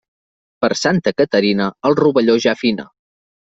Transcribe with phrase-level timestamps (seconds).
[0.65, 2.91] Per Santa Caterina, el rovelló ja fina.